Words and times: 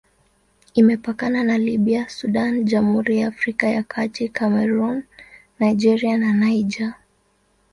Imepakana 0.79 1.39
na 1.43 1.57
Libya, 1.67 2.09
Sudan, 2.09 2.63
Jamhuri 2.65 3.13
ya 3.19 3.27
Afrika 3.27 3.65
ya 3.75 3.83
Kati, 3.83 4.23
Kamerun, 4.35 4.97
Nigeria 5.59 6.17
na 6.17 6.29
Niger. 6.41 6.93